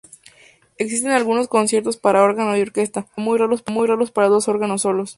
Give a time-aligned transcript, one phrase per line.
[0.79, 3.25] Existen algunos conciertos para órgano y orquesta, pero
[3.69, 5.09] muy raros para dos órganos solos.